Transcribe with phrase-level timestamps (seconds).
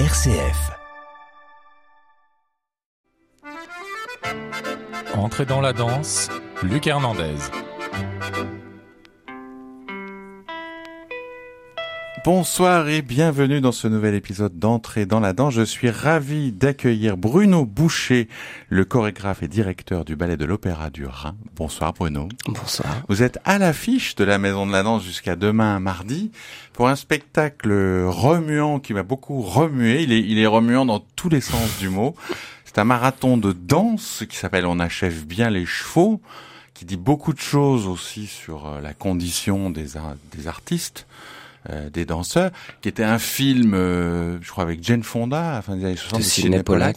[0.00, 0.72] RCF.
[5.14, 6.28] Entrez dans la danse,
[6.64, 7.36] Luc Hernandez.
[12.24, 15.52] Bonsoir et bienvenue dans ce nouvel épisode d'Entrée dans la danse.
[15.52, 18.28] Je suis ravi d'accueillir Bruno Boucher,
[18.70, 21.36] le chorégraphe et directeur du ballet de l'Opéra du Rhin.
[21.54, 22.30] Bonsoir Bruno.
[22.46, 23.02] Bonsoir.
[23.10, 26.30] Vous êtes à l'affiche de la Maison de la Danse jusqu'à demain mardi
[26.72, 27.70] pour un spectacle
[28.06, 30.02] remuant qui m'a beaucoup remué.
[30.02, 32.16] Il est, il est remuant dans tous les sens du mot.
[32.64, 36.22] C'est un marathon de danse qui s'appelle On achève bien les chevaux,
[36.72, 39.88] qui dit beaucoup de choses aussi sur euh, la condition des,
[40.34, 41.06] des artistes.
[41.70, 42.50] Euh, des danseurs,
[42.82, 46.20] qui était un film, euh, je crois, avec Jane Fonda, à fin des années 60,
[46.20, 46.96] de Sidney Pollack.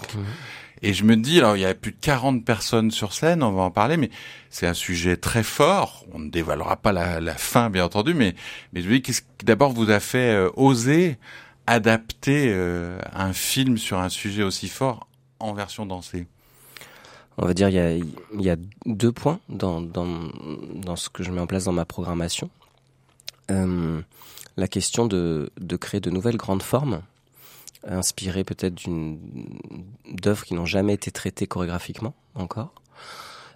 [0.81, 3.51] Et je me dis, alors il y a plus de 40 personnes sur scène, on
[3.53, 4.09] va en parler, mais
[4.49, 6.05] c'est un sujet très fort.
[6.13, 8.35] On ne dévoilera pas la, la fin, bien entendu, mais,
[8.73, 11.17] mais je me dis, qu'est-ce qui d'abord vous a fait euh, oser
[11.65, 12.53] adapter
[13.13, 15.07] un film sur un sujet aussi fort
[15.39, 16.27] en version dansée?
[17.37, 20.07] On va dire il y a, il y a deux points dans, dans,
[20.75, 22.49] dans ce que je mets en place dans ma programmation.
[23.51, 24.01] Euh,
[24.57, 27.01] la question de, créer de nouvelles grandes formes,
[27.87, 28.81] inspirées peut-être
[30.11, 32.73] d'œuvres qui n'ont jamais été traitées chorégraphiquement encore.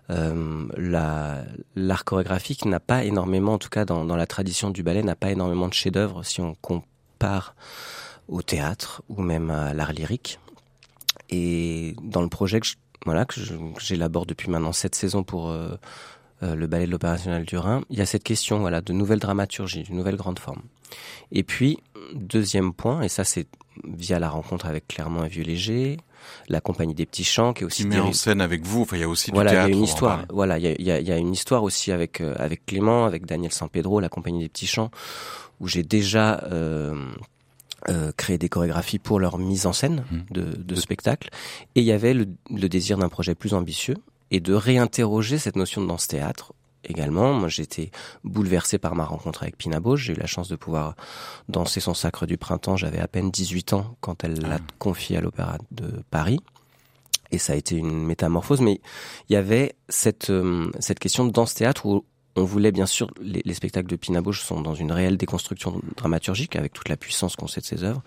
[0.09, 1.43] Euh, la,
[1.75, 5.31] l'art chorégraphique n'a pas énormément, en tout cas dans, la tradition du ballet, n'a pas
[5.31, 7.55] énormément de chefs-d'œuvre si on compare
[8.27, 10.39] au théâtre ou même à l'art lyrique.
[11.29, 12.67] Et dans le projet que
[13.79, 15.75] j'élabore depuis maintenant sept saisons pour euh,
[16.43, 19.19] euh, le ballet de l'Opéra national du Rhin, il y a cette question de nouvelle
[19.19, 20.61] dramaturgie, d'une nouvelle grande forme.
[21.31, 21.77] Et puis
[22.13, 23.47] deuxième point, et ça c'est
[23.85, 25.97] via la rencontre avec Clermont et Vieux-Léger,
[26.49, 28.81] la compagnie des petits chants qui est aussi qui met en scène avec vous.
[28.81, 29.69] Enfin, il y a aussi voilà, du théâtre.
[29.69, 30.25] il y a une histoire.
[30.29, 32.35] Voilà, il y a, il y, a, il y a une histoire aussi avec euh,
[32.37, 34.91] avec Clément, avec Daniel San Pedro, la compagnie des petits chants,
[35.59, 36.93] où j'ai déjà euh,
[37.89, 40.17] euh, créé des chorégraphies pour leur mise en scène Mmh.
[40.31, 41.29] de, de spectacle.
[41.75, 43.95] Et il y avait le, le désir d'un projet plus ambitieux
[44.29, 47.33] et de réinterroger cette notion de danse-théâtre également.
[47.33, 47.91] Moi, j'ai été
[48.23, 50.03] bouleversé par ma rencontre avec Pina Bausch.
[50.03, 50.95] J'ai eu la chance de pouvoir
[51.49, 52.77] danser son Sacre du Printemps.
[52.77, 56.39] J'avais à peine 18 ans quand elle l'a confié à l'Opéra de Paris.
[57.31, 58.61] Et ça a été une métamorphose.
[58.61, 58.81] Mais
[59.29, 62.05] il y avait cette, euh, cette question de danse-théâtre où
[62.35, 65.81] on voulait bien sûr, les, les spectacles de Pina Bausch sont dans une réelle déconstruction
[65.97, 68.01] dramaturgique avec toute la puissance qu'on sait de ses œuvres.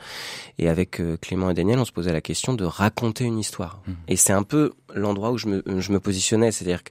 [0.58, 3.80] Et avec euh, Clément et Daniel, on se posait la question de raconter une histoire.
[3.86, 3.96] Mhm.
[4.08, 6.90] Et c'est un peu l'endroit où je me, je me positionnais, c'est-à-dire que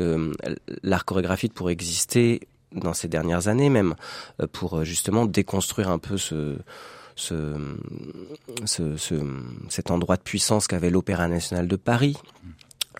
[0.00, 0.32] euh,
[0.82, 2.40] l'art chorégraphique pour exister
[2.72, 3.94] dans ces dernières années même,
[4.40, 6.58] euh, pour euh, justement déconstruire un peu ce
[7.16, 7.54] ce,
[8.64, 9.14] ce, ce,
[9.68, 12.16] cet endroit de puissance qu'avait l'Opéra national de Paris,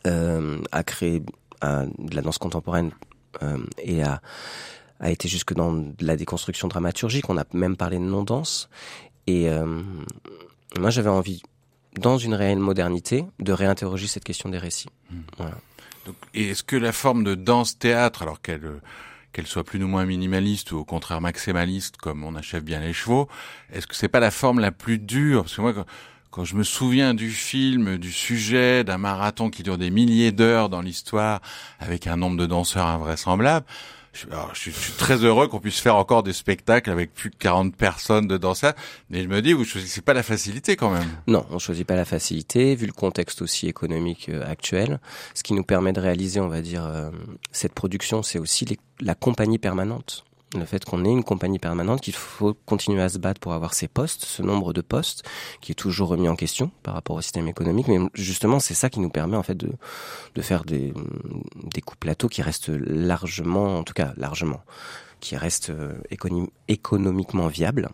[0.06, 1.22] euh, a créé
[1.64, 3.13] euh, de la danse contemporaine euh,
[3.78, 4.20] et a,
[5.00, 7.28] a été jusque dans la déconstruction dramaturgique.
[7.28, 8.68] On a même parlé de non-danse.
[9.26, 9.82] Et euh,
[10.78, 11.42] moi, j'avais envie,
[11.98, 14.90] dans une réelle modernité, de réinterroger cette question des récits.
[15.38, 15.56] Voilà.
[16.06, 18.80] Donc, et est-ce que la forme de danse-théâtre, alors qu'elle euh,
[19.32, 22.92] qu'elle soit plus ou moins minimaliste ou au contraire maximaliste, comme on achève bien les
[22.92, 23.28] chevaux,
[23.72, 25.42] est-ce que c'est pas la forme la plus dure?
[25.42, 25.86] Parce que moi,
[26.34, 30.68] quand, je me souviens du film, du sujet, d'un marathon qui dure des milliers d'heures
[30.68, 31.40] dans l'histoire,
[31.78, 33.64] avec un nombre de danseurs invraisemblable,
[34.14, 38.28] je, suis, très heureux qu'on puisse faire encore des spectacles avec plus de 40 personnes
[38.28, 38.74] de danseurs,
[39.10, 41.08] mais je me dis, vous choisissez pas la facilité quand même.
[41.26, 45.00] Non, on choisit pas la facilité, vu le contexte aussi économique euh, actuel.
[45.34, 47.10] Ce qui nous permet de réaliser, on va dire, euh,
[47.50, 48.66] cette production, c'est aussi
[49.00, 50.24] la compagnie permanente.
[50.56, 53.74] Le fait qu'on ait une compagnie permanente, qu'il faut continuer à se battre pour avoir
[53.74, 55.24] ces postes, ce nombre de postes,
[55.60, 57.88] qui est toujours remis en question par rapport au système économique.
[57.88, 59.72] Mais justement, c'est ça qui nous permet en fait de,
[60.34, 60.94] de faire des,
[61.74, 64.60] des coups plateaux qui restent largement, en tout cas largement,
[65.18, 67.88] qui restent euh, économ économiquement viables.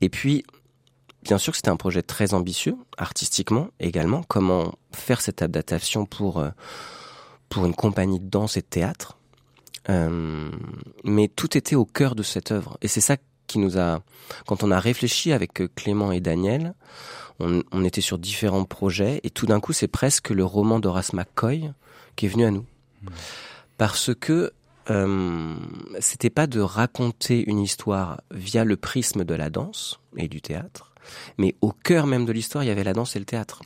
[0.00, 0.44] Et puis,
[1.24, 4.22] bien sûr que c'était un projet très ambitieux, artistiquement également.
[4.22, 6.50] Comment faire cette adaptation pour, euh,
[7.48, 9.16] pour une compagnie de danse et de théâtre?
[9.88, 10.50] Euh,
[11.04, 12.78] Mais tout était au cœur de cette œuvre.
[12.82, 14.02] Et c'est ça qui nous a...
[14.46, 16.74] Quand on a réfléchi avec Clément et Daniel,
[17.40, 21.12] on, on était sur différents projets, et tout d'un coup, c'est presque le roman d'Horace
[21.12, 21.72] McCoy
[22.16, 22.66] qui est venu à nous.
[23.78, 24.52] Parce que
[24.90, 25.56] euh,
[26.00, 30.92] c'était pas de raconter une histoire via le prisme de la danse et du théâtre,
[31.38, 33.62] mais au cœur même de l'histoire, il y avait la danse et le théâtre.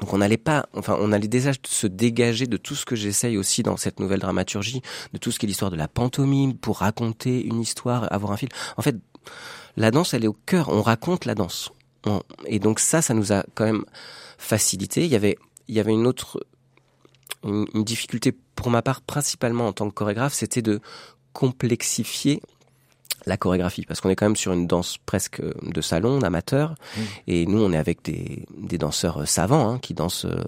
[0.00, 3.36] Donc on n'allait pas, enfin on allait déjà se dégager de tout ce que j'essaye
[3.36, 4.82] aussi dans cette nouvelle dramaturgie,
[5.12, 8.36] de tout ce qui est l'histoire de la pantomime pour raconter une histoire, avoir un
[8.36, 8.48] fil.
[8.76, 8.96] En fait,
[9.76, 10.68] la danse, elle est au cœur.
[10.70, 11.70] On raconte la danse.
[12.46, 13.84] Et donc ça, ça nous a quand même
[14.38, 15.04] facilité.
[15.04, 15.36] Il y avait,
[15.68, 16.44] il y avait une autre,
[17.44, 20.80] une difficulté pour ma part, principalement en tant que chorégraphe, c'était de
[21.32, 22.40] complexifier
[23.26, 26.74] la chorégraphie parce qu'on est quand même sur une danse presque de salon amateur
[27.26, 30.42] et nous on est avec des, des danseurs savants hein, qui dansent euh,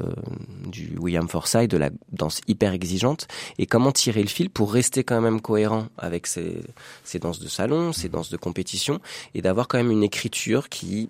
[0.66, 3.28] du William Forsythe de la danse hyper exigeante.
[3.58, 6.62] Et comment tirer le fil pour rester quand même cohérent avec ces,
[7.04, 9.00] ces danses de salon ces danses de compétition
[9.34, 11.08] et d'avoir quand même une écriture qui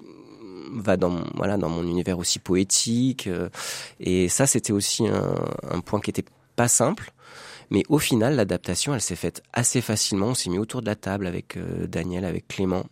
[0.74, 3.48] va dans voilà dans mon univers aussi poétique euh,
[4.00, 5.34] et ça c'était aussi un,
[5.70, 6.24] un point qui était
[6.56, 7.12] pas simple
[7.72, 10.26] mais au final, l'adaptation, elle s'est faite assez facilement.
[10.26, 12.84] On s'est mis autour de la table avec euh, Daniel, avec Clément,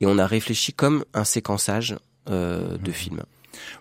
[0.00, 1.96] et on a réfléchi comme un séquençage
[2.30, 2.94] euh, de mmh.
[2.94, 3.22] film.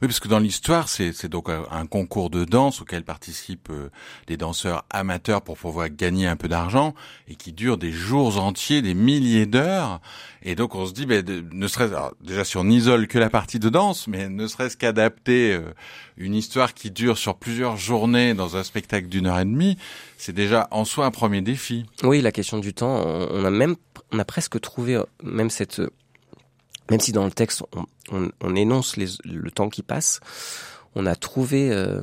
[0.02, 3.90] Oui, parce que dans l'histoire, c'est donc un concours de danse auquel participent euh,
[4.28, 6.94] des danseurs amateurs pour pouvoir gagner un peu d'argent
[7.28, 10.02] et qui dure des jours entiers, des milliers d'heures.
[10.44, 13.60] Et donc on se dit, ben, ne serait-ce déjà si on n'isole que la partie
[13.60, 15.74] de danse, mais ne serait-ce qu'adapter euh,
[16.18, 19.78] une histoire qui dure sur plusieurs journées dans un spectacle d'une heure et demie,
[20.18, 21.86] c'est déjà en soi un premier défi.
[22.04, 23.76] Oui, la question du temps, on a même,
[24.12, 25.82] on a presque trouvé euh, même cette
[26.90, 27.64] même si dans le texte
[28.12, 30.20] on, énonce le temps qui passe,
[30.96, 32.02] on a trouvé euh,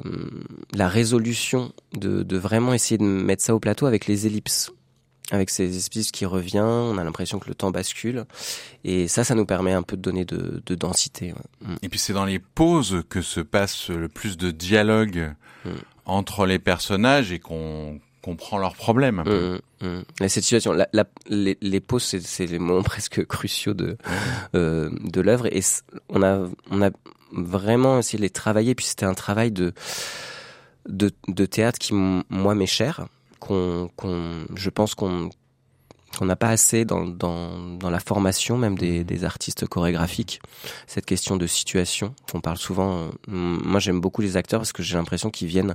[0.73, 4.73] la résolution de, vraiment essayer de mettre ça au plateau avec les ellipses.
[5.33, 8.27] Avec ces ellipses qui revient, on a l'impression que le temps bascule.
[8.85, 11.35] Et ça, ça nous permet un peu de donner de, densité.
[11.61, 11.75] Mm.
[11.83, 15.35] Et puis c'est dans les pauses que se passe le plus de dialogue
[15.65, 15.71] mm.
[16.05, 19.23] entre les personnages et qu'on comprend leurs problèmes.
[19.25, 20.25] Mmh, mmh.
[20.25, 23.96] Et cette situation, la, la, les, les, pauses, c'est les moments presque cruciaux de
[24.56, 25.62] euh, de l'œuvre, et
[26.08, 26.90] on a on a
[27.31, 28.75] vraiment essayé de les travailler.
[28.75, 29.73] Puis c'était un travail de
[30.88, 33.06] de, de théâtre qui moi m'est cher,
[33.38, 35.31] qu'on qu'on je pense qu'on
[36.19, 40.40] qu'on n'a pas assez dans, dans, dans la formation même des, des artistes chorégraphiques.
[40.87, 43.11] Cette question de situation qu'on parle souvent.
[43.28, 45.75] Moi, j'aime beaucoup les acteurs parce que j'ai l'impression qu'ils viennent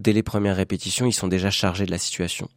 [0.00, 2.48] dès les premières répétitions, ils sont déjà chargés de la situation.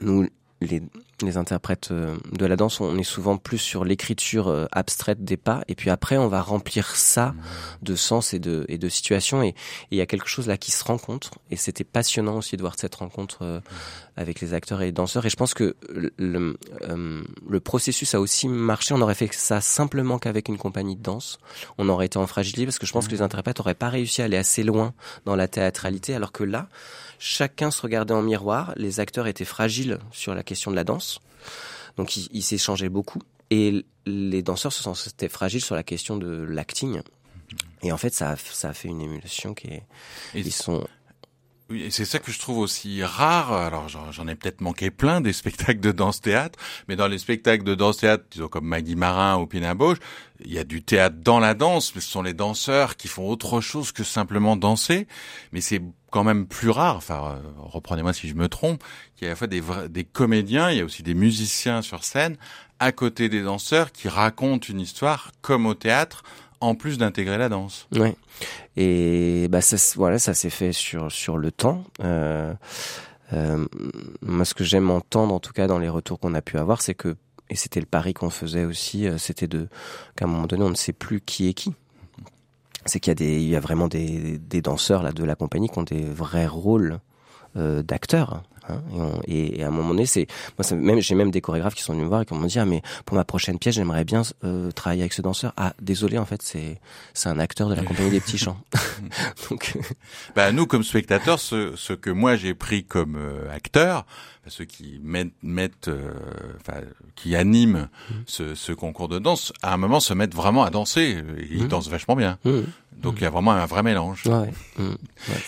[0.00, 0.28] Nous,
[0.60, 0.82] les,
[1.22, 5.36] les interprètes euh, de la danse, on est souvent plus sur l'écriture euh, abstraite des
[5.36, 7.34] pas, et puis après on va remplir ça
[7.82, 9.54] de sens et de, et de situation, et
[9.90, 12.74] il y a quelque chose là qui se rencontre, et c'était passionnant aussi de voir
[12.76, 13.60] cette rencontre euh,
[14.16, 18.48] avec les acteurs et les danseurs, et je pense que le, le, processus a aussi
[18.48, 21.38] marché, on aurait fait ça simplement qu'avec une compagnie de danse,
[21.78, 24.22] on aurait été en fragilité, parce que je pense que les interprètes auraient pas réussi
[24.22, 26.68] à aller assez loin dans la théâtralité, alors que là,
[27.18, 31.15] chacun se regardait en miroir, les acteurs étaient fragiles sur la question de la danse,
[31.96, 37.00] donc ils s'échangeaient beaucoup, et les danseurs se sentaient fragiles sur la question de l'acting.
[37.82, 39.82] Et en fait, ça a, ça a fait une émulsion qui est...
[40.34, 40.86] ils sont
[41.68, 43.52] oui, et c'est ça que je trouve aussi rare.
[43.52, 46.58] Alors j'en ai peut-être manqué plein des spectacles de danse-théâtre,
[46.88, 49.98] mais dans les spectacles de danse-théâtre, disons comme Maggie Marin ou Pina Bausch,
[50.44, 53.28] il y a du théâtre dans la danse, mais ce sont les danseurs qui font
[53.28, 55.08] autre chose que simplement danser.
[55.50, 56.96] Mais c'est quand même plus rare.
[56.96, 58.82] Enfin, euh, reprenez-moi si je me trompe.
[59.20, 61.82] Il y a à la fois des, des comédiens, il y a aussi des musiciens
[61.82, 62.36] sur scène
[62.78, 66.22] à côté des danseurs qui racontent une histoire comme au théâtre
[66.60, 67.88] en plus d'intégrer la danse.
[67.92, 68.14] Oui.
[68.76, 71.84] Et bah ça, voilà, ça s'est fait sur sur le temps.
[72.02, 72.52] Euh,
[73.32, 73.66] euh,
[74.22, 76.82] moi, ce que j'aime entendre, en tout cas dans les retours qu'on a pu avoir,
[76.82, 77.16] c'est que
[77.48, 79.68] et c'était le pari qu'on faisait aussi, euh, c'était de
[80.16, 81.72] qu'à un moment donné, on ne sait plus qui est qui.
[82.86, 85.34] C'est qu'il y a des, il y a vraiment des, des danseurs là de la
[85.34, 87.00] compagnie qui ont des vrais rôles
[87.56, 88.42] euh, d'acteurs.
[88.68, 88.80] Hein,
[89.26, 90.26] et, à un moment donné, c'est
[90.58, 92.58] moi, même j'ai même des chorégraphes qui sont venus me voir et qui m'ont dit
[92.58, 95.52] ah mais pour ma prochaine pièce, j'aimerais bien euh, travailler avec ce danseur.
[95.56, 96.80] Ah désolé, en fait, c'est
[97.14, 98.58] c'est un acteur de la compagnie des petits chants.
[99.50, 99.80] Donc, euh,
[100.34, 104.06] bah nous comme spectateurs, ce, ce que moi j'ai pris comme euh, acteur,
[104.44, 105.90] bah, ceux qui mettent, mettent
[106.60, 106.80] enfin,
[107.14, 108.14] qui animent mmh.
[108.26, 111.18] ce, ce, concours de danse, à un moment se mettent vraiment à danser.
[111.50, 111.68] Ils mmh.
[111.68, 112.38] dansent vachement bien.
[112.44, 112.60] Mmh.
[112.96, 114.24] Donc il y a vraiment un vrai mélange.
[114.26, 114.50] Ouais,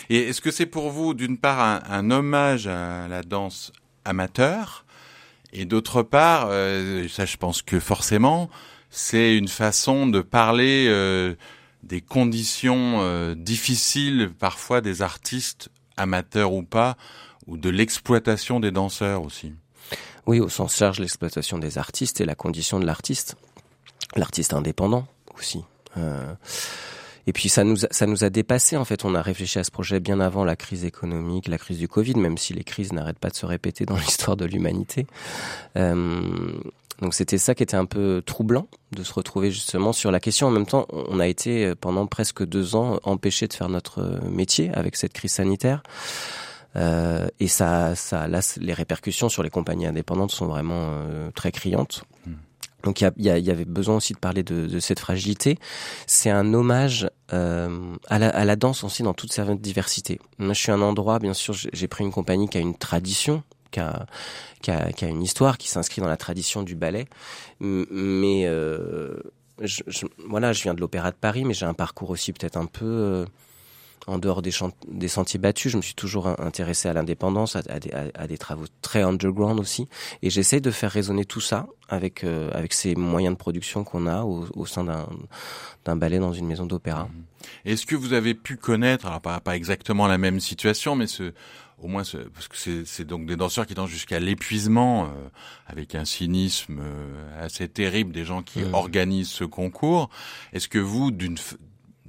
[0.09, 3.71] Et est-ce que c'est pour vous d'une part un, un hommage à la danse
[4.05, 4.85] amateur.
[5.51, 8.49] Et d'autre part, euh, ça je pense que forcément,
[8.89, 11.35] c'est une façon de parler euh,
[11.83, 16.97] des conditions euh, difficiles parfois des artistes, amateurs ou pas,
[17.47, 19.53] ou de l'exploitation des danseurs aussi.
[20.27, 23.35] Oui, au sens large, l'exploitation des artistes et la condition de l'artiste.
[24.15, 25.63] L'artiste indépendant aussi.
[27.29, 29.05] Et puis ça nous ça nous a dépassé en fait.
[29.05, 32.15] On a réfléchi à ce projet bien avant la crise économique, la crise du Covid,
[32.15, 35.05] même si les crises n'arrêtent pas de se répéter dans l'histoire de l'humanité.
[35.77, 36.23] Euh,
[37.03, 40.47] donc c'était ça qui était un peu troublant de se retrouver justement sur la question.
[40.47, 44.71] En même temps, on a été pendant presque deux ans empêchés de faire notre métier
[44.73, 45.83] avec cette crise sanitaire.
[46.75, 51.51] Euh, et ça, ça, là, les répercussions sur les compagnies indépendantes sont vraiment euh, très
[51.51, 52.03] criantes.
[52.25, 52.33] Hmm.
[52.83, 55.57] Donc il y, y, avait besoin aussi de parler de, de cette fragilité.
[56.07, 60.19] C'est un hommage euh, à, la, à, la, danse aussi dans toute sa diversité.
[60.37, 63.43] Moi, je suis un endroit, bien sûr, j'ai pris une compagnie qui a une tradition
[63.71, 64.05] qui a,
[64.61, 67.05] qui a, qui a une histoire, qui s'inscrit dans la tradition du ballet.
[67.59, 69.17] Mais euh,
[69.61, 72.57] je, je, voilà, je viens de l'Opéra de Paris, mais j'ai un parcours aussi peut-être
[72.57, 73.25] un peu euh,
[74.09, 74.51] en dehors des,
[74.87, 75.71] des, sentiers battus.
[75.71, 79.87] Je me suis toujours intéressé à l'indépendance, à, à, à, des travaux très underground aussi,
[80.21, 84.07] et j'essaie de faire résonner tout ça avec euh, avec ces moyens de production qu'on
[84.07, 84.83] a au, au sein
[85.85, 87.09] d'un ballet dans une maison d'opéra.
[87.65, 91.33] Est-ce que vous avez pu connaître, alors pas, pas exactement la même situation, mais ce
[91.81, 95.07] au moins parce que c'est donc des danseurs qui dansent jusqu'à l'épuisement, euh,
[95.67, 98.73] avec un cynisme euh, assez terrible des gens qui mmh.
[98.73, 100.09] organisent ce concours.
[100.53, 101.37] Est-ce que vous, d'une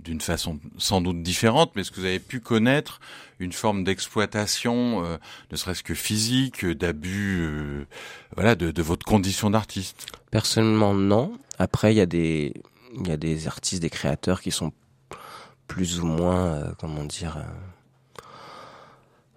[0.03, 3.01] d'une façon sans doute différente, mais est-ce que vous avez pu connaître
[3.39, 5.17] une forme d'exploitation, euh,
[5.51, 7.87] ne serait-ce que physique, d'abus, euh,
[8.35, 10.07] voilà, de, de, votre condition d'artiste?
[10.31, 11.33] Personnellement, non.
[11.59, 12.55] Après, il y a des
[12.99, 14.73] il y a des artistes, des créateurs qui sont
[15.67, 17.45] plus ou moins, euh, comment dire,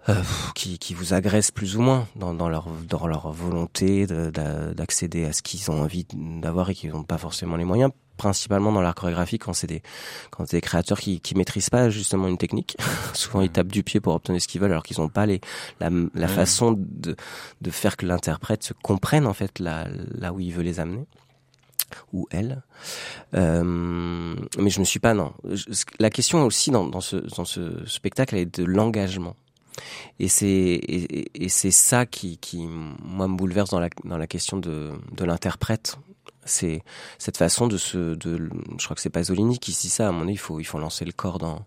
[0.08, 0.22] euh,
[0.54, 5.32] qui, qui, vous agressent plus ou moins dans, dans leur, dans leur volonté d'accéder à
[5.32, 8.94] ce qu'ils ont envie d'avoir et qu'ils n'ont pas forcément les moyens principalement dans l'art
[8.94, 9.82] chorégraphique quand c'est des
[10.30, 12.76] quand c'est des créateurs qui qui maîtrisent pas justement une technique
[13.12, 15.40] souvent ils tapent du pied pour obtenir ce qu'ils veulent alors qu'ils n'ont pas les
[15.80, 17.16] la, la façon de
[17.60, 21.06] de faire que l'interprète se comprenne en fait là là où il veut les amener
[22.12, 22.62] ou elle.
[23.34, 25.32] Euh, mais je me suis pas non.
[25.98, 29.36] la question aussi dans, dans ce dans ce spectacle est de l'engagement.
[30.18, 34.26] Et c'est et, et c'est ça qui, qui moi me bouleverse dans la dans la
[34.26, 35.98] question de de l'interprète.
[36.46, 36.82] C'est
[37.18, 40.22] cette façon de se de je crois que c'est Pasolini qui dit ça à mon
[40.22, 41.64] avis il faut il faut lancer le corps dans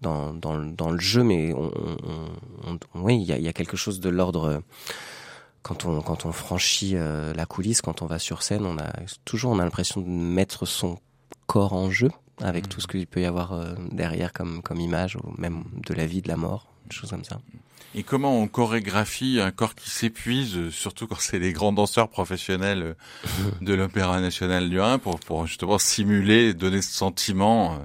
[0.00, 1.72] dans dans, dans le jeu mais on,
[2.64, 4.62] on, on oui il y a, y a quelque chose de l'ordre
[5.62, 8.92] quand on quand on franchit euh, la coulisse quand on va sur scène on a
[9.24, 10.98] toujours on a l'impression de mettre son
[11.46, 12.68] corps en jeu avec mmh.
[12.68, 16.06] tout ce qu'il peut y avoir euh, derrière comme comme image ou même de la
[16.06, 17.38] vie de la mort choses comme ça.
[17.94, 22.96] Et comment on chorégraphie un corps qui s'épuise, surtout quand c'est les grands danseurs professionnels
[23.60, 27.76] de l'Opéra National du Rhin, pour, pour justement simuler, donner ce sentiment euh,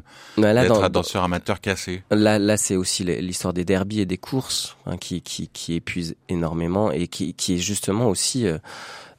[0.42, 4.18] bah d'être un danseur amateur cassé Là, là c'est aussi l'histoire des derbies et des
[4.18, 8.48] courses hein, qui, qui, qui épuisent énormément et qui, qui est justement aussi...
[8.48, 8.60] Euh,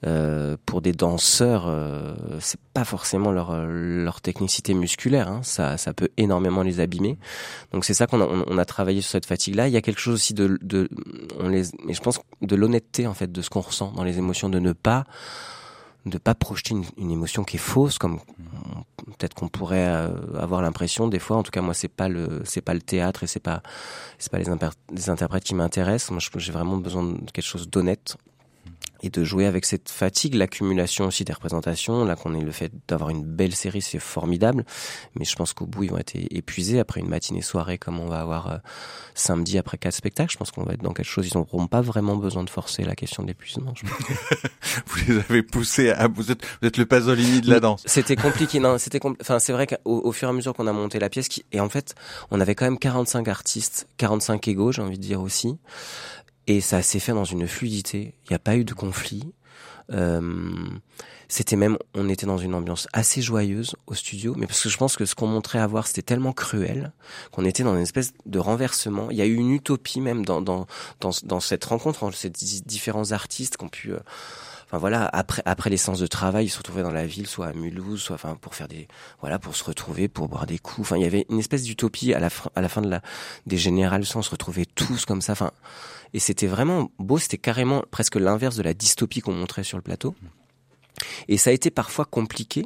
[0.06, 5.28] euh, pour des danseurs, euh, c'est pas forcément leur leur technicité musculaire.
[5.28, 5.40] Hein.
[5.42, 7.18] Ça ça peut énormément les abîmer.
[7.72, 9.66] Donc c'est ça qu'on a on, a travaillé sur cette fatigue là.
[9.68, 10.88] Il y a quelque chose aussi de de
[11.40, 14.18] on les mais je pense de l'honnêteté en fait de ce qu'on ressent dans les
[14.18, 15.04] émotions, de ne pas
[16.06, 18.20] de pas projeter une, une émotion qui est fausse comme
[19.18, 22.42] peut-être qu'on pourrait euh, avoir l'impression des fois en tout cas moi c'est pas le
[22.44, 23.62] c'est pas le théâtre et c'est pas
[24.18, 24.46] c'est pas les,
[24.92, 28.16] les interprètes qui m'intéressent moi j'ai vraiment besoin de quelque chose d'honnête
[29.02, 32.04] et de jouer avec cette fatigue, l'accumulation aussi des représentations.
[32.04, 34.64] Là, qu'on ait le fait d'avoir une belle série, c'est formidable.
[35.14, 38.20] Mais je pense qu'au bout, ils vont être épuisés après une matinée-soirée comme on va
[38.20, 38.56] avoir euh,
[39.14, 40.32] samedi après quatre spectacles.
[40.32, 41.28] Je pense qu'on va être dans quelque chose.
[41.32, 43.74] Ils n'auront pas vraiment besoin de forcer la question de l'épuisement.
[44.86, 47.82] vous les avez poussés à vous êtes, vous êtes le Pasolini de la danse.
[47.86, 48.60] C'était compliqué.
[48.60, 51.08] non, c'était enfin c'est vrai qu'au au fur et à mesure qu'on a monté la
[51.08, 51.44] pièce, qui...
[51.52, 51.94] et en fait,
[52.30, 55.58] on avait quand même 45 artistes, 45 égaux, j'ai envie de dire aussi.
[56.48, 58.14] Et ça s'est fait dans une fluidité.
[58.24, 59.34] Il n'y a pas eu de conflit.
[59.92, 60.52] Euh,
[61.28, 64.78] c'était même, on était dans une ambiance assez joyeuse au studio, mais parce que je
[64.78, 66.92] pense que ce qu'on montrait à voir, c'était tellement cruel
[67.32, 69.10] qu'on était dans une espèce de renversement.
[69.10, 70.66] Il y a eu une utopie même dans dans
[71.00, 73.98] dans, dans cette rencontre entre ces différents artistes qui ont pu euh,
[74.68, 77.48] enfin voilà, après après les séances de travail, ils se retrouvaient dans la ville, soit
[77.48, 78.86] à Mulhouse, soit enfin pour faire des
[79.20, 80.80] voilà, pour se retrouver, pour boire des coups.
[80.80, 83.02] Enfin, il y avait une espèce d'utopie à la fin à la fin de la
[83.46, 85.32] des générales, on se retrouvait tous comme ça.
[85.32, 85.50] Enfin,
[86.14, 89.82] et c'était vraiment beau, c'était carrément presque l'inverse de la dystopie qu'on montrait sur le
[89.82, 90.14] plateau.
[91.28, 92.64] Et ça a été parfois compliqué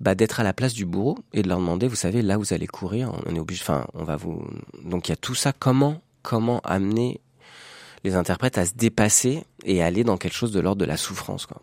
[0.00, 2.52] bah, d'être à la place du bourreau et de leur demander, vous savez, là vous
[2.52, 4.46] allez courir, on est obligé, enfin, on va vous.
[4.84, 5.52] Donc il y a tout ça.
[5.52, 7.20] Comment, comment amener
[8.04, 11.46] les interprètes à se dépasser et aller dans quelque chose de l'ordre de la souffrance,
[11.46, 11.62] quoi.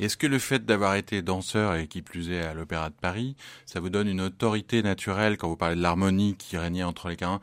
[0.00, 3.36] Est-ce que le fait d'avoir été danseur et qui plus est à l'Opéra de Paris,
[3.66, 7.16] ça vous donne une autorité naturelle quand vous parlez de l'harmonie qui régnait entre les
[7.16, 7.40] carins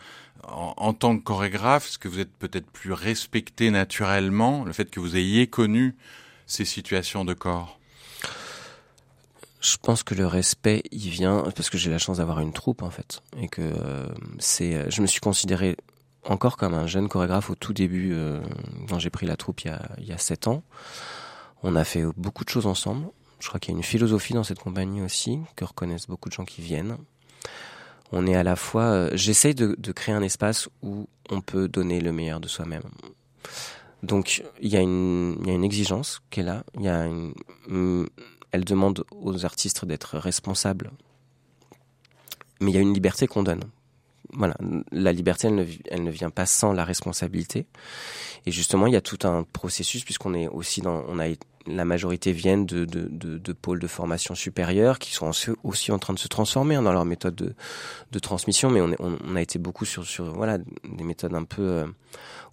[0.48, 4.89] en, en, tant que chorégraphe Est-ce que vous êtes peut-être plus respecté naturellement, le fait
[4.89, 5.96] que vous ayez connu
[6.48, 7.77] ces situations de corps?
[9.62, 12.81] Je pense que le respect, il vient parce que j'ai la chance d'avoir une troupe
[12.81, 14.07] en fait, et que euh,
[14.39, 14.89] c'est.
[14.89, 15.75] Je me suis considéré
[16.27, 18.41] encore comme un jeune chorégraphe au tout début euh,
[18.89, 20.63] quand j'ai pris la troupe il y a il ans.
[21.63, 23.07] On a fait beaucoup de choses ensemble.
[23.39, 26.34] Je crois qu'il y a une philosophie dans cette compagnie aussi, que reconnaissent beaucoup de
[26.34, 26.98] gens qui viennent.
[28.12, 32.00] On est à la fois, euh, j'essaye de, créer un espace où on peut donner
[32.00, 32.84] le meilleur de soi-même.
[34.03, 36.63] Donc il y a une, exigence qui est là.
[36.86, 38.07] A une,
[38.51, 40.91] elle demande aux artistes d'être responsables,
[42.62, 43.63] mais il y a une liberté qu'on donne.
[44.34, 44.55] Voilà,
[44.91, 47.65] la liberté, elle ne, vient pas sans la responsabilité.
[48.46, 51.27] Et justement, il y a tout un processus puisqu'on est aussi dans, on a
[51.67, 55.31] la majorité viennent de, de, de, de, pôles de formation supérieure qui sont
[55.63, 59.17] aussi en train de se transformer hein, dans leur méthode de, transmission, mais on, on,
[59.27, 61.86] on, a été beaucoup sur, sur voilà des méthodes un peu euh,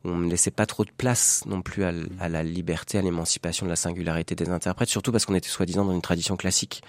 [0.04, 3.02] où on ne laissait pas trop de place non plus à, à la liberté, à
[3.02, 6.82] l'émancipation de la singularité des interprètes, surtout parce qu'on était soi-disant dans une tradition classique.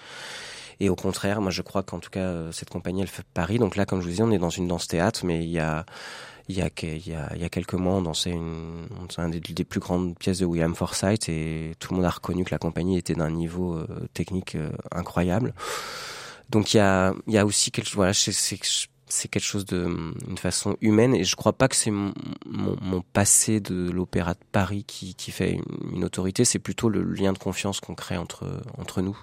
[0.80, 3.60] Et au contraire, moi je crois qu'en tout cas euh, cette compagnie elle fait Paris.
[3.60, 5.60] Donc là, comme je vous disais, on est dans une danse théâtre, mais il y
[5.60, 5.86] a
[6.48, 9.32] il y a, il y a, il y a quelques mois, on dansait une, une
[9.32, 12.60] des, plus grandes pièces de William Forsythe et tout le monde a reconnu que la
[12.60, 15.54] compagnie était d'un niveau euh, technique euh, incroyable.
[16.50, 18.58] Donc il y a, il y a aussi quelque chose, voilà, c'est,
[19.28, 19.88] quelque chose de,
[20.28, 22.14] une façon humaine et je crois pas que c'est mon,
[22.46, 27.02] mon, passé de l'opéra de Paris qui, qui fait une, une autorité, c'est plutôt le
[27.02, 29.18] lien de confiance qu'on crée entre, entre nous.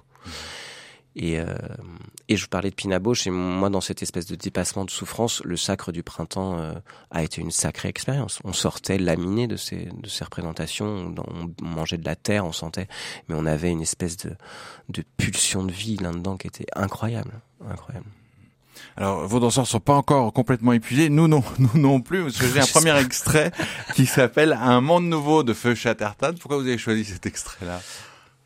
[1.14, 1.45] Et, euh,
[2.28, 5.42] et je parlais de Pina Bausch, et moi, dans cette espèce de dépassement de souffrance,
[5.45, 6.73] le sacre du printemps euh,
[7.11, 8.38] a été une sacrée expérience.
[8.45, 12.52] On sortait laminé de ces, de ces représentations, on, on, mangeait de la terre, on
[12.52, 12.88] sentait,
[13.28, 14.31] mais on avait une espèce de,
[14.88, 17.33] de pulsion de vie là-dedans qui était incroyable,
[17.69, 18.07] incroyable.
[18.97, 21.09] Alors, vos danseurs sont pas encore complètement épuisés.
[21.09, 22.23] Nous non, nous non plus.
[22.23, 23.52] Parce que j'ai un premier extrait
[23.95, 26.35] qui s'appelle Un monde nouveau de Feu Chatterton.
[26.38, 27.81] Pourquoi vous avez choisi cet extrait-là?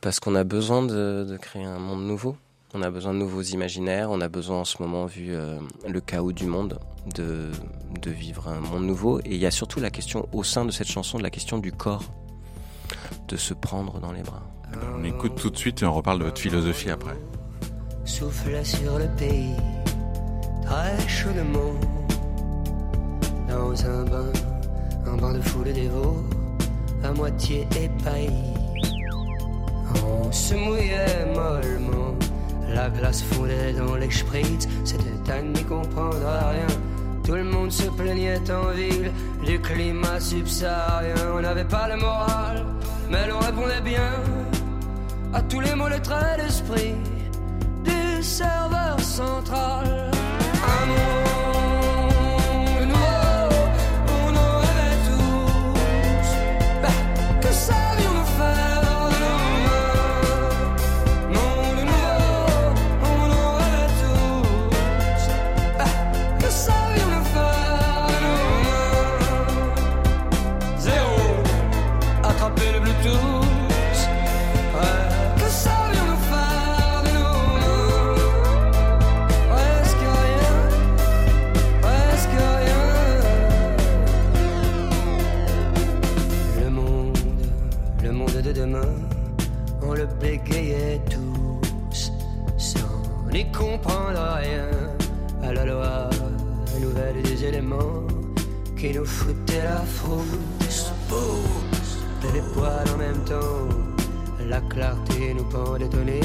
[0.01, 2.37] Parce qu'on a besoin de, de créer un monde nouveau.
[2.79, 5.99] On a besoin de nouveaux imaginaires, on a besoin en ce moment, vu euh, le
[6.03, 6.79] chaos du monde,
[7.15, 7.51] de,
[8.03, 9.19] de vivre un monde nouveau.
[9.21, 11.57] Et il y a surtout la question, au sein de cette chanson, de la question
[11.57, 12.05] du corps,
[13.29, 14.43] de se prendre dans les bras.
[14.75, 17.17] Alors on écoute tout de suite et on reparle de votre philosophie après.
[18.05, 19.57] Souffle sur le pays,
[20.67, 21.73] très chaudement,
[23.49, 24.33] dans un bain,
[25.07, 26.23] un bain de foule dévot,
[27.03, 28.53] à moitié épaillis.
[30.05, 32.06] On se mouillait mollement
[32.75, 36.17] la glace fondait dans les spritz, c'était à n'y comprendre
[36.51, 36.67] rien.
[37.25, 39.11] Tout le monde se plaignait en ville
[39.45, 41.15] du climat subsaharien.
[41.35, 42.65] On n'avait pas le moral,
[43.11, 44.13] mais l'on répondait bien
[45.33, 46.95] à tous les mots, traits d'esprit
[47.85, 49.96] du serveur central.
[99.49, 100.93] Nous foutaient la frousse.
[102.23, 103.69] De les poils en même temps,
[104.49, 106.21] la clarté nous pendait au nez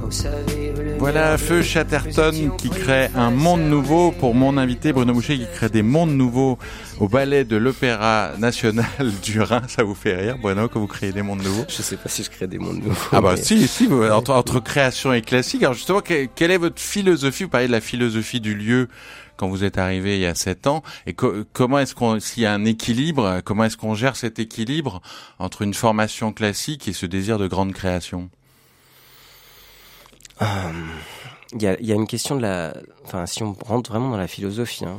[0.00, 1.38] dans sa vive lumière Voilà.
[1.38, 5.82] Feu Chatterton qui crée un monde nouveau pour mon invité Bruno Boucher qui crée des
[5.82, 6.58] mondes nouveaux
[6.98, 8.86] au ballet de l'Opéra National
[9.22, 9.62] du Rhin.
[9.68, 11.64] Ça vous fait rire, Bruno, que vous créez des mondes nouveaux?
[11.68, 12.96] Je sais pas si je crée des mondes nouveaux.
[13.12, 15.62] Ah bah mais- si, si, entre, entre création et classique.
[15.62, 17.44] Alors justement, que- quelle est votre philosophie?
[17.44, 18.88] Vous parlez de la philosophie du lieu
[19.40, 20.82] quand vous êtes arrivé il y a sept ans.
[21.06, 24.38] Et co- comment est-ce qu'on, s'il y a un équilibre, comment est-ce qu'on gère cet
[24.38, 25.00] équilibre
[25.38, 28.28] entre une formation classique et ce désir de grande création?
[30.42, 30.46] Euh,
[31.52, 32.74] Il il y a une question de la.
[33.04, 34.98] Enfin, si on rentre vraiment dans la philosophie, hein,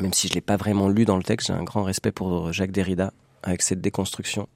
[0.00, 2.52] même si je l'ai pas vraiment lu dans le texte, j'ai un grand respect pour
[2.52, 4.48] Jacques Derrida avec cette déconstruction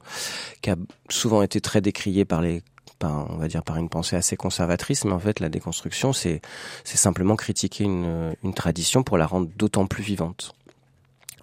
[0.61, 0.75] qui a
[1.09, 2.63] souvent été très décriée par les
[2.99, 6.41] par, on va dire par une pensée assez conservatrice, mais en fait la déconstruction c'est
[6.83, 10.53] simplement critiquer une, une tradition pour la rendre d'autant plus vivante.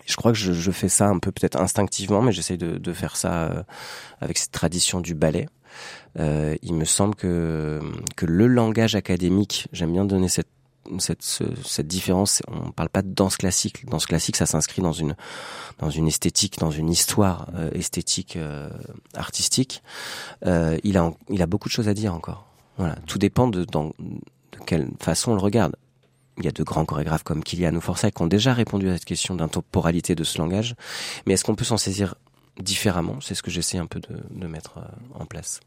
[0.07, 2.93] Je crois que je, je fais ça un peu peut-être instinctivement, mais j'essaye de, de
[2.93, 3.63] faire ça euh,
[4.21, 5.49] avec cette tradition du ballet.
[6.19, 7.81] Euh, il me semble que
[8.17, 10.49] que le langage académique, j'aime bien donner cette
[10.99, 13.87] cette, ce- cette différence, on parle pas de danse classique.
[13.87, 15.15] Danse classique, ça s'inscrit dans une
[15.79, 18.71] dans une esthétique, dans une histoire euh, esthétique euh,
[19.15, 19.83] artistique.
[20.45, 22.47] Euh, il a il a beaucoup de choses à dire encore.
[22.79, 25.77] Voilà, tout dépend de dans de quelle façon on le regarde.
[26.39, 28.95] Il y a de grands chorégraphes comme Kylian ou Forsyth qui ont déjà répondu à
[28.95, 30.75] cette question d'intemporalité de ce langage.
[31.27, 32.15] Mais est-ce qu'on peut s'en saisir
[32.61, 33.19] différemment?
[33.23, 34.83] C'est ce que j'essaie un peu de, de mettre euh,
[35.21, 35.61] en place.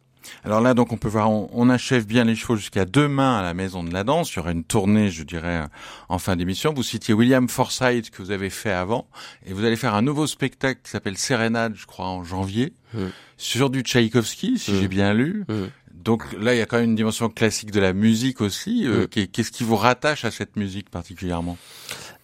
[0.43, 3.41] Alors là, donc, on peut voir, on, on achève bien les chevaux jusqu'à demain à
[3.41, 4.31] la Maison de la Danse.
[4.33, 5.63] Il y aura une tournée, je dirais,
[6.09, 6.73] en fin d'émission.
[6.73, 9.07] Vous citiez William Forsythe que vous avez fait avant,
[9.45, 12.99] et vous allez faire un nouveau spectacle qui s'appelle Sérénade, je crois, en janvier, Mm.
[13.37, 14.79] sur du Tchaïkovski, si Mm.
[14.81, 15.45] j'ai bien lu.
[15.47, 15.53] Mm.
[15.93, 18.87] Donc là, il y a quand même une dimension classique de la musique aussi.
[18.87, 21.57] Euh, qu'est- Qu'est-ce qui vous rattache à cette musique particulièrement?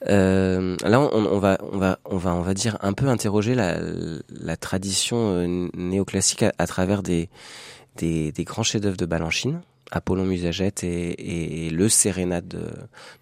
[0.09, 3.53] Euh, là, on, on, va, on va, on va, on va dire un peu interroger
[3.55, 3.77] la,
[4.29, 7.29] la tradition euh, néoclassique à, à, travers des,
[7.97, 12.71] des, grands chefs-d'œuvre de Balanchine, Apollon Musagette et, le Sérénade de,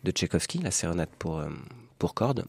[0.03, 1.49] de la Sérénade pour euh,
[1.99, 2.45] pour cordes.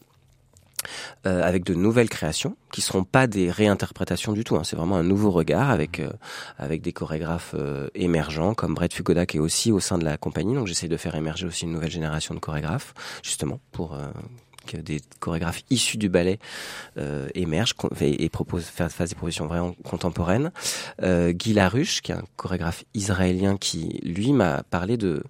[1.25, 4.55] Euh, avec de nouvelles créations qui seront pas des réinterprétations du tout.
[4.55, 4.63] Hein.
[4.63, 6.11] C'est vraiment un nouveau regard avec euh,
[6.59, 7.55] avec des chorégraphes
[7.95, 10.53] émergents comme Brett Fugoda qui est aussi au sein de la compagnie.
[10.53, 13.97] Donc j'essaie de faire émerger aussi une nouvelle génération de chorégraphes justement pour
[14.73, 16.39] des chorégraphes issus du ballet
[16.97, 20.51] euh, émergent et, proposent faire des propositions vraiment contemporaines.
[21.01, 25.23] Euh, Guy Laruche, qui est un chorégraphe israélien, qui lui m'a parlé de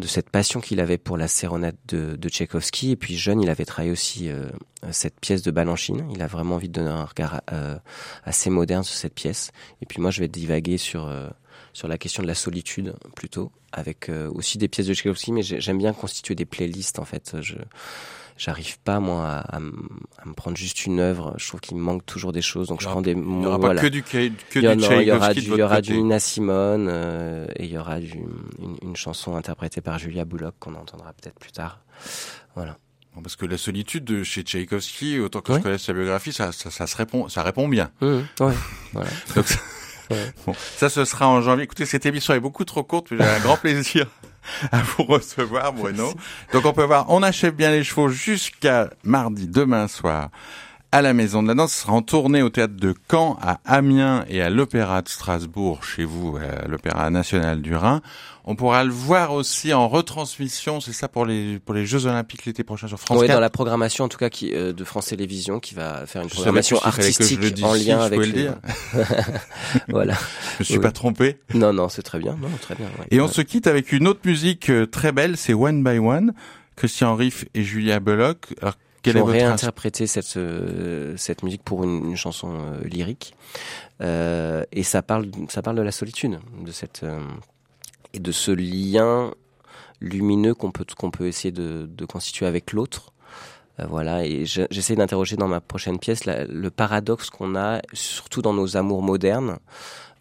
[0.00, 2.90] de cette passion qu'il avait pour la sérenade de, de Tchaïkovski.
[2.90, 4.48] Et puis jeune, il avait travaillé aussi euh,
[4.90, 6.08] cette pièce de Balanchine.
[6.12, 7.42] Il a vraiment envie de donner un regard
[8.24, 9.52] assez moderne sur cette pièce.
[9.82, 11.08] Et puis moi, je vais divaguer sur
[11.72, 15.30] sur la question de la solitude plutôt, avec aussi des pièces de Tchaïkovski.
[15.30, 17.36] Mais j'aime bien constituer des playlists en fait.
[18.36, 21.34] J'arrive pas moi à, à, à, me prendre juste une œuvre.
[21.38, 23.12] Je trouve qu'il me manque toujours des choses, donc je prends des.
[23.12, 23.80] Il n'y aura voilà.
[23.80, 24.24] pas que du que il
[24.56, 27.64] y, du non, il y aura du, il y aura du Nina Simone euh, et
[27.64, 31.52] il y aura du, une, une, chanson interprétée par Julia Bullock qu'on entendra peut-être plus
[31.52, 31.80] tard.
[32.54, 32.76] Voilà.
[33.22, 35.58] Parce que la solitude de chez Tchaïkovski, autant que oui.
[35.58, 37.90] je connaisse sa biographie, ça, ça, ça, se répond, ça répond bien.
[38.00, 38.06] Mmh,
[38.40, 38.54] ouais,
[38.92, 39.10] voilà.
[39.36, 39.46] donc,
[40.10, 40.32] ouais.
[40.44, 41.62] Bon, ça, ce sera en janvier.
[41.62, 44.08] Écoutez, cette émission est beaucoup trop courte, mais j'ai un grand plaisir
[44.72, 46.12] à vous recevoir, Bruno.
[46.52, 50.30] Donc on peut voir, on achève bien les chevaux jusqu'à mardi, demain soir,
[50.94, 51.72] à la Maison de la Danse.
[51.72, 55.82] Ce sera en tournée au théâtre de Caen, à Amiens et à l'Opéra de Strasbourg,
[55.82, 58.00] chez vous, à l'Opéra National du Rhin.
[58.44, 62.44] On pourra le voir aussi en retransmission, c'est ça pour les pour les Jeux Olympiques
[62.44, 63.34] l'été prochain sur France oui, 4.
[63.34, 66.28] dans la programmation en tout cas qui euh, de France Télévisions qui va faire une
[66.28, 68.20] programmation artistique en lien si, avec.
[68.20, 68.54] le dire.
[69.88, 70.14] voilà.
[70.14, 70.80] Je me suis oui.
[70.80, 71.38] pas trompé.
[71.54, 72.86] Non non, c'est très bien, non très bien.
[73.00, 73.06] Ouais.
[73.10, 76.34] Et on se quitte avec une autre musique euh, très belle, c'est One by One,
[76.76, 78.54] Christian Riff et Julia Belloc.
[78.62, 83.34] Alors quelle ont réinterprété cette euh, cette musique pour une, une chanson euh, lyrique
[84.00, 87.04] euh, et ça parle ça parle de la solitude de cette
[88.12, 89.32] et de ce lien
[90.00, 93.10] lumineux qu'on peut qu'on peut essayer de, de constituer avec l'autre.
[93.88, 98.52] Voilà, et j'essaie d'interroger dans ma prochaine pièce la, le paradoxe qu'on a, surtout dans
[98.52, 99.58] nos amours modernes,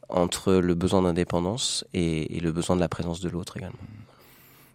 [0.10, 3.78] entre le besoin d'indépendance et, et, le besoin de la présence de l'autre également.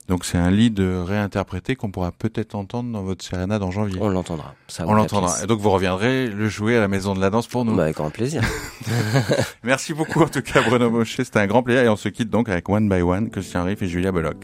[0.08, 3.98] Donc c'est un lead réinterprété qu'on pourra peut-être entendre dans votre sérénade en janvier.
[4.00, 4.54] On l'entendra.
[4.80, 5.34] On l'entendra.
[5.42, 7.76] Et donc vous reviendrez le jouer à la Maison de la Danse pour nous.
[7.76, 8.42] Bah, avec grand plaisir.
[9.62, 12.30] Merci beaucoup en tout cas Bruno Mochet, c'était un grand plaisir et on se quitte
[12.30, 14.36] donc avec One by One, Christian Riff et Julia Belloc.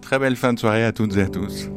[0.00, 1.70] Très belle fin de soirée à toutes et à tous.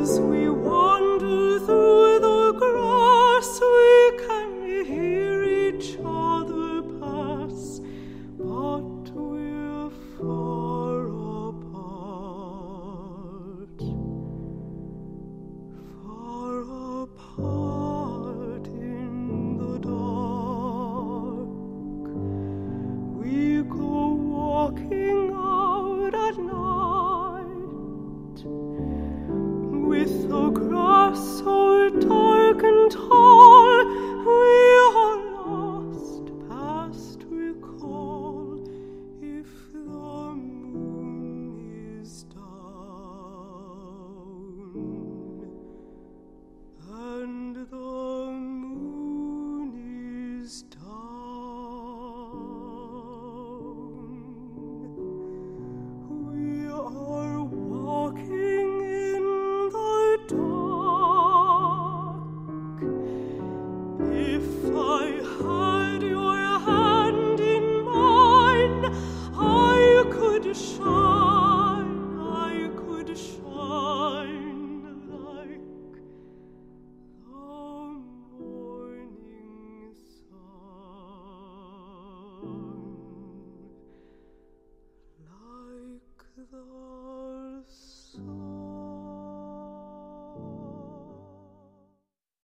[0.00, 0.29] was